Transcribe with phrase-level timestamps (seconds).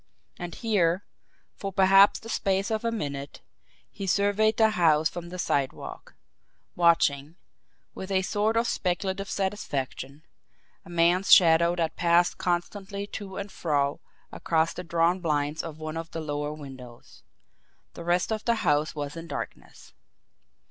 [0.39, 1.03] And here,
[1.53, 3.41] for perhaps the space of a minute,
[3.91, 6.15] he surveyed the house from the sidewalk
[6.75, 7.35] watching,
[7.93, 10.23] with a sort of speculative satisfaction,
[10.83, 13.99] a man's shadow that passed constantly to and fro
[14.31, 17.21] across the drawn blinds of one of the lower windows.
[17.93, 19.93] The rest of the house was in darkness.